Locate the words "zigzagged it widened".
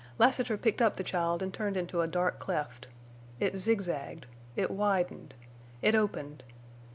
3.59-5.35